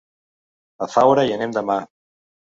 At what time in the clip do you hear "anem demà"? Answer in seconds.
1.37-1.79